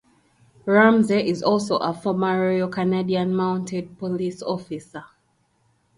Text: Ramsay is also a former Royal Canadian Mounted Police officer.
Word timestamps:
Ramsay 0.65 1.27
is 1.29 1.43
also 1.43 1.77
a 1.77 1.93
former 1.93 2.41
Royal 2.47 2.67
Canadian 2.69 3.35
Mounted 3.35 3.99
Police 3.99 4.41
officer. 4.41 5.03